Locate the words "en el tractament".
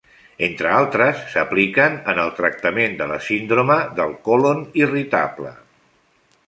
2.13-2.97